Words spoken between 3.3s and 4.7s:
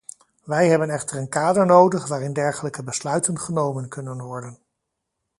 genomen kunnen worden.